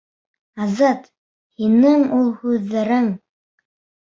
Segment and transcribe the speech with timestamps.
[0.63, 1.03] Азат,
[1.61, 3.13] һинең ул һүҙҙәрең...